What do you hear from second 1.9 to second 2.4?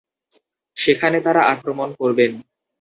করবেন।